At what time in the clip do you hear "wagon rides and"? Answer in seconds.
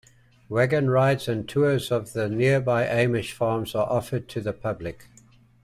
0.49-1.47